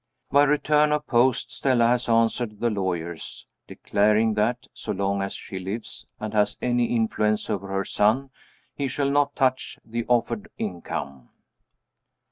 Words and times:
By 0.31 0.45
return 0.45 0.91
of 0.93 1.05
post, 1.05 1.51
Stella 1.51 1.85
has 1.89 2.09
answered 2.09 2.59
the 2.59 2.71
lawyers, 2.71 3.45
declaring 3.67 4.33
that, 4.33 4.65
so 4.73 4.93
long 4.93 5.21
as 5.21 5.33
she 5.33 5.59
lives, 5.59 6.07
and 6.19 6.33
has 6.33 6.57
any 6.59 6.85
influence 6.95 7.51
over 7.51 7.67
her 7.67 7.85
son, 7.85 8.31
he 8.73 8.87
shall 8.87 9.11
not 9.11 9.35
touch 9.35 9.77
the 9.85 10.07
offered 10.07 10.49
income. 10.57 11.29